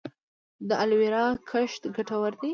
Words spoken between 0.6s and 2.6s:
د الوویرا کښت ګټور دی؟